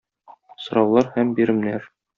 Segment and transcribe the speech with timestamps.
[0.67, 1.91] Сораулар һәм биремнәр.